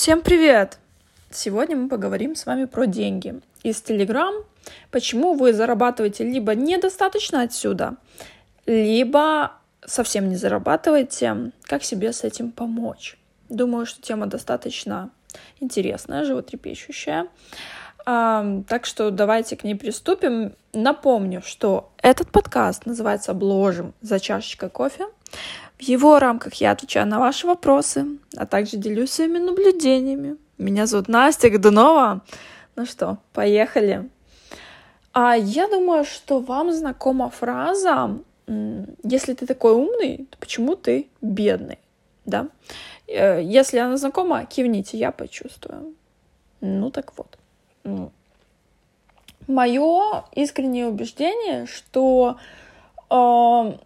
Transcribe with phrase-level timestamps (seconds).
[0.00, 0.78] Всем привет!
[1.28, 3.40] Сегодня мы поговорим с вами про деньги.
[3.64, 4.32] Из Телеграм,
[4.92, 7.96] почему вы зарабатываете либо недостаточно отсюда,
[8.64, 13.18] либо совсем не зарабатываете, как себе с этим помочь.
[13.48, 15.10] Думаю, что тема достаточно
[15.58, 17.26] интересная, животрепещущая.
[18.06, 20.54] А, так что давайте к ней приступим.
[20.72, 25.06] Напомню, что этот подкаст называется «Обложим за чашечкой кофе».
[25.78, 28.06] В его рамках я отвечаю на ваши вопросы,
[28.36, 30.36] а также делюсь своими наблюдениями.
[30.58, 32.22] Меня зовут Настя Годунова.
[32.74, 34.08] Ну что, поехали.
[35.12, 41.78] А я думаю, что вам знакома фраза «Если ты такой умный, то почему ты бедный?»
[42.24, 42.48] Да?
[43.06, 45.94] Э, если она знакома, кивните, я почувствую.
[46.60, 47.38] Ну так вот.
[49.46, 52.36] Мое искреннее убеждение, что
[53.10, 53.78] э,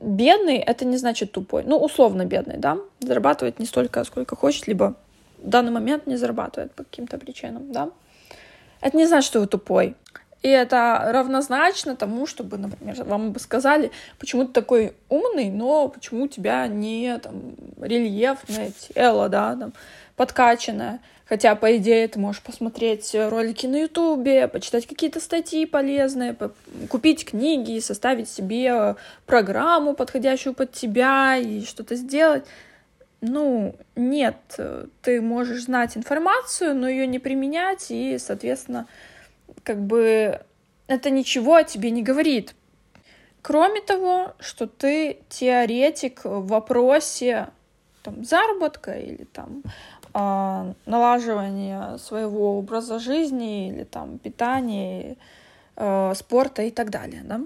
[0.00, 1.64] бедный это не значит тупой.
[1.64, 2.78] Ну, условно бедный, да.
[3.00, 4.96] Зарабатывает не столько, сколько хочет, либо
[5.38, 7.90] в данный момент не зарабатывает по каким-то причинам, да.
[8.80, 9.94] Это не значит, что вы тупой.
[10.42, 16.24] И это равнозначно тому, чтобы, например, вам бы сказали, почему ты такой умный, но почему
[16.24, 19.72] у тебя не там, рельефное тело, да, там,
[20.16, 21.00] подкачанное.
[21.26, 26.36] Хотя, по идее, ты можешь посмотреть ролики на Ютубе, почитать какие-то статьи полезные,
[26.88, 28.96] купить книги, составить себе
[29.26, 32.44] программу, подходящую под тебя, и что-то сделать.
[33.20, 34.36] Ну, нет,
[35.02, 38.86] ты можешь знать информацию, но ее не применять, и, соответственно,
[39.62, 40.40] как бы
[40.86, 42.54] это ничего о тебе не говорит.
[43.42, 47.48] Кроме того, что ты теоретик в вопросе
[48.02, 49.62] там, заработка или там
[50.12, 55.16] э, налаживания своего образа жизни или там питания,
[55.76, 57.40] э, спорта и так далее, да.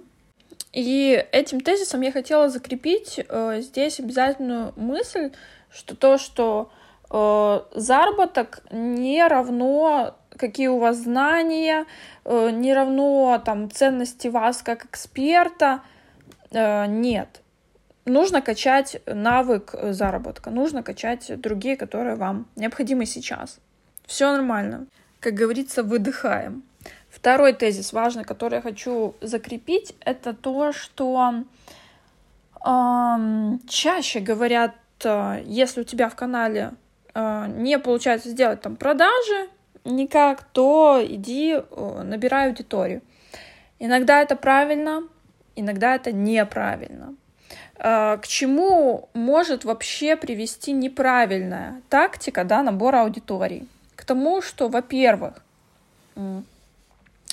[0.72, 5.30] И этим тезисом я хотела закрепить э, здесь обязательную мысль,
[5.70, 6.72] что то, что
[7.11, 11.86] э, заработок не равно какие у вас знания,
[12.24, 15.80] э, не равно там ценности вас как эксперта.
[16.50, 17.40] Э, нет.
[18.06, 23.58] Нужно качать навык заработка, нужно качать другие, которые вам необходимы сейчас.
[24.06, 24.86] Все нормально.
[25.20, 26.62] Как говорится, выдыхаем.
[27.08, 31.45] Второй тезис важный, который я хочу закрепить, это то, что
[32.66, 34.74] э, чаще говорят,
[35.05, 36.72] э, если у тебя в канале
[37.14, 39.48] э, не получается сделать там продажи,
[39.84, 43.02] никак, то иди э, набирай аудиторию.
[43.78, 45.02] Иногда это правильно,
[45.56, 47.14] иногда это неправильно.
[47.77, 53.67] Э, к чему может вообще привести неправильная тактика да, набора аудитории?
[53.96, 55.34] К тому, что, во-первых,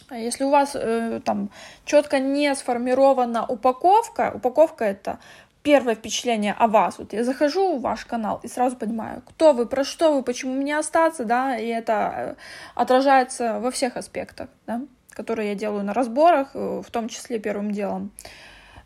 [0.09, 1.49] если у вас э, там
[1.85, 5.19] четко не сформирована упаковка, упаковка это
[5.63, 6.97] первое впечатление о вас.
[6.97, 10.53] Вот я захожу в ваш канал и сразу понимаю, кто вы, про что вы, почему
[10.53, 12.35] мне остаться, да, и это э,
[12.75, 17.71] отражается во всех аспектах, да, которые я делаю на разборах, э, в том числе первым
[17.71, 18.11] делом.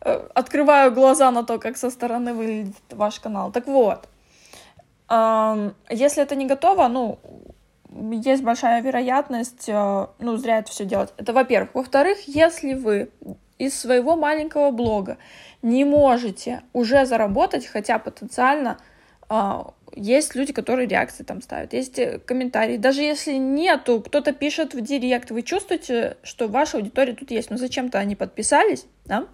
[0.01, 3.51] Э, открываю глаза на то, как со стороны выглядит ваш канал.
[3.51, 4.07] Так вот,
[5.07, 7.19] если это не готово, ну,
[7.91, 11.13] есть большая вероятность, ну, зря это все делать.
[11.17, 11.75] Это во-первых.
[11.75, 13.11] Во-вторых, если вы
[13.57, 15.17] из своего маленького блога
[15.61, 18.77] не можете уже заработать, хотя потенциально
[19.29, 19.63] э,
[19.95, 22.77] есть люди, которые реакции там ставят, есть э, комментарии.
[22.77, 27.57] Даже если нету, кто-то пишет в директ, вы чувствуете, что ваша аудитория тут есть, но
[27.57, 29.27] зачем-то они подписались, да?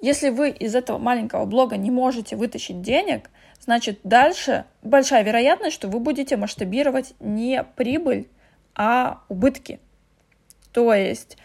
[0.00, 3.30] Если вы из этого маленького блога не можете вытащить денег,
[3.60, 8.28] значит дальше большая вероятность, что вы будете масштабировать не прибыль,
[8.76, 9.80] а убытки.
[10.72, 11.36] То есть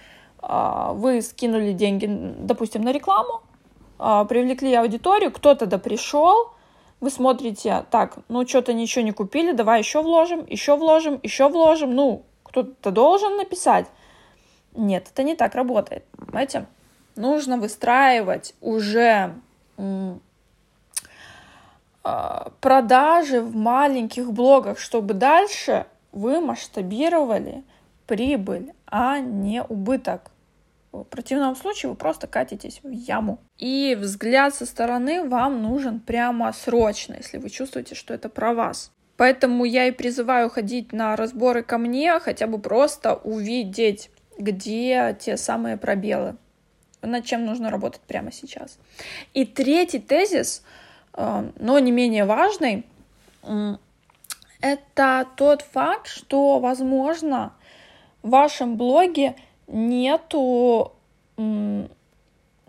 [0.46, 3.42] вы скинули деньги, допустим, на рекламу,
[4.00, 6.52] а, привлекли аудиторию, кто-то да пришел,
[7.00, 11.96] вы смотрите, так, ну что-то ничего не купили, давай еще вложим, еще вложим, еще вложим,
[11.96, 13.88] ну, кто-то должен написать.
[14.76, 16.66] Нет, это не так работает, понимаете?
[17.16, 19.36] Нужно выстраивать уже
[22.04, 27.64] а, продажи в маленьких блогах, чтобы дальше вы масштабировали
[28.08, 30.32] прибыль, а не убыток.
[30.92, 33.40] В противном случае вы просто катитесь в яму.
[33.58, 38.92] И взгляд со стороны вам нужен прямо срочно, если вы чувствуете, что это про вас.
[39.18, 45.38] Поэтому я и призываю ходить на разборы ко мне, хотя бы просто увидеть, где те
[45.38, 46.36] самые пробелы,
[47.02, 48.78] над чем нужно работать прямо сейчас.
[49.34, 50.64] И третий тезис,
[51.14, 52.86] э, но не менее важный,
[54.62, 57.54] это тот факт, что, возможно,
[58.24, 59.36] в вашем блоге
[59.68, 60.94] нету
[61.38, 61.90] м,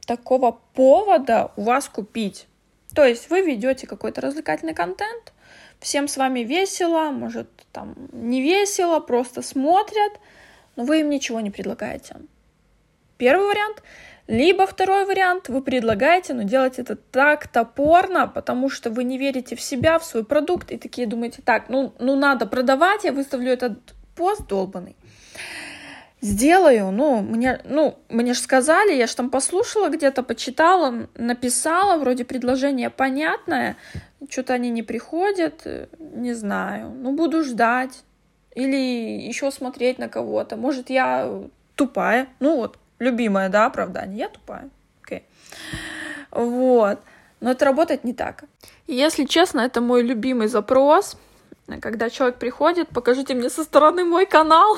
[0.06, 2.46] такого повода у вас купить.
[2.94, 5.32] То есть вы ведете какой-то развлекательный контент,
[5.80, 10.12] всем с вами весело, может, там не весело, просто смотрят,
[10.76, 12.16] но вы им ничего не предлагаете.
[13.16, 13.82] Первый вариант.
[14.26, 19.54] Либо второй вариант, вы предлагаете, но делать это так топорно, потому что вы не верите
[19.54, 23.52] в себя, в свой продукт, и такие думаете, так, ну, ну надо продавать, я выставлю
[23.52, 23.78] этот
[24.16, 24.96] пост долбанный.
[26.24, 32.24] Сделаю, ну, мне, ну, мне же сказали, я же там послушала где-то, почитала, написала, вроде
[32.24, 33.76] предложение понятное,
[34.30, 35.66] что-то они не приходят,
[35.98, 38.04] не знаю, ну, буду ждать
[38.54, 41.30] или еще смотреть на кого-то, может, я
[41.74, 44.70] тупая, ну, вот, любимое, да, оправдание, я тупая,
[45.02, 45.24] окей,
[46.30, 46.42] okay.
[46.42, 47.00] вот,
[47.40, 48.44] но это работает не так.
[48.86, 51.18] Если честно, это мой любимый запрос,
[51.80, 54.76] когда человек приходит, покажите мне со стороны мой канал,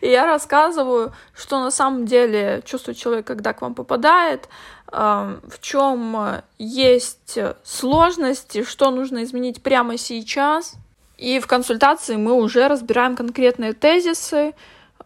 [0.00, 4.48] и я рассказываю, что на самом деле чувствует человек, когда к вам попадает,
[4.88, 10.74] в чем есть сложности, что нужно изменить прямо сейчас.
[11.16, 14.54] И в консультации мы уже разбираем конкретные тезисы,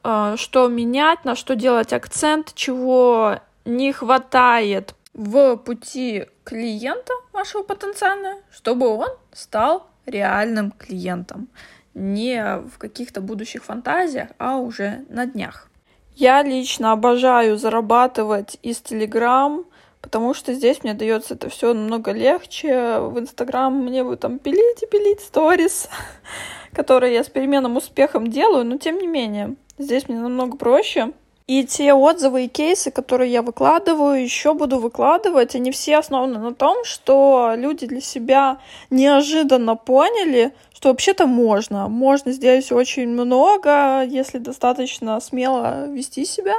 [0.02, 8.36] а, что менять, на что делать акцент, чего не хватает в пути клиента вашего потенциального,
[8.50, 11.48] чтобы он стал реальным клиентом.
[11.94, 15.68] Не в каких-то будущих фантазиях, а уже на днях.
[16.14, 19.64] Я лично обожаю зарабатывать из Telegram,
[20.00, 23.00] потому что здесь мне дается это все намного легче.
[23.00, 25.88] В Инстаграм мне вы там пилить и пилить сторис,
[26.72, 31.12] которые я с переменным успехом делаю, но тем не менее, здесь мне намного проще.
[31.46, 36.52] И те отзывы и кейсы, которые я выкладываю, еще буду выкладывать, они все основаны на
[36.52, 38.58] том, что люди для себя
[38.90, 41.88] неожиданно поняли, что вообще-то можно.
[41.88, 46.56] Можно здесь очень много, если достаточно смело вести себя,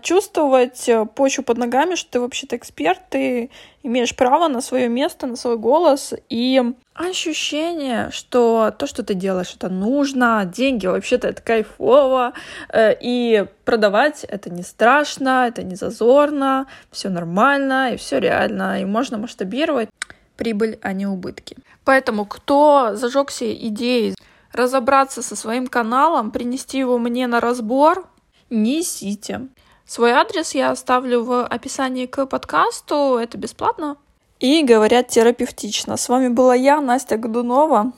[0.00, 3.50] чувствовать э, почву под ногами, что ты вообще-то эксперт, ты
[3.82, 6.62] имеешь право на свое место, на свой голос, и
[6.94, 12.32] ощущение, что то, что ты делаешь, это нужно, деньги вообще-то это кайфово,
[12.70, 18.86] э, и продавать это не страшно, это не зазорно, все нормально, и все реально, и
[18.86, 19.90] можно масштабировать
[20.36, 21.58] прибыль, а не убытки.
[21.84, 24.14] Поэтому кто зажегся идеей
[24.52, 28.08] разобраться со своим каналом, принести его мне на разбор,
[28.50, 29.48] несите.
[29.86, 33.96] Свой адрес я оставлю в описании к подкасту, это бесплатно.
[34.40, 35.96] И говорят терапевтично.
[35.96, 37.92] С вами была я, Настя Годунова.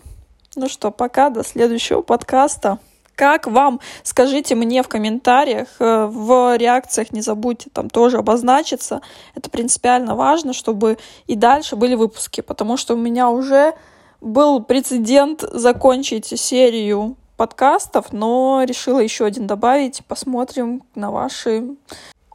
[0.57, 2.79] Ну что, пока, до следующего подкаста.
[3.15, 3.81] Как вам?
[4.03, 9.03] Скажите мне в комментариях, э, в реакциях не забудьте там тоже обозначиться.
[9.35, 13.75] Это принципиально важно, чтобы и дальше были выпуски, потому что у меня уже
[14.23, 20.05] был прецедент закончить серию подкастов, но решила еще один добавить.
[20.07, 21.65] Посмотрим на ваши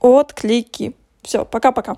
[0.02, 0.96] отклики.
[1.22, 1.98] Все, пока-пока.